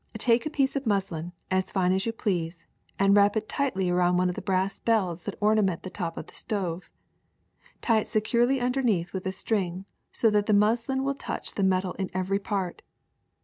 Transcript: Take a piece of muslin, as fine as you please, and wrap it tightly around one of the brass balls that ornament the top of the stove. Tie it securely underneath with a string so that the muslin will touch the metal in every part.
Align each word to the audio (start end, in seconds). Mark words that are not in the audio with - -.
Take 0.17 0.47
a 0.47 0.49
piece 0.49 0.75
of 0.75 0.87
muslin, 0.87 1.31
as 1.51 1.71
fine 1.71 1.91
as 1.91 2.07
you 2.07 2.11
please, 2.11 2.65
and 2.97 3.15
wrap 3.15 3.37
it 3.37 3.47
tightly 3.47 3.87
around 3.87 4.17
one 4.17 4.29
of 4.29 4.33
the 4.35 4.41
brass 4.41 4.79
balls 4.79 5.25
that 5.25 5.35
ornament 5.39 5.83
the 5.83 5.91
top 5.91 6.17
of 6.17 6.25
the 6.25 6.33
stove. 6.33 6.89
Tie 7.83 7.99
it 7.99 8.07
securely 8.07 8.59
underneath 8.59 9.13
with 9.13 9.27
a 9.27 9.31
string 9.31 9.85
so 10.11 10.31
that 10.31 10.47
the 10.47 10.53
muslin 10.55 11.03
will 11.03 11.13
touch 11.13 11.53
the 11.53 11.61
metal 11.61 11.93
in 11.99 12.09
every 12.15 12.39
part. 12.39 12.81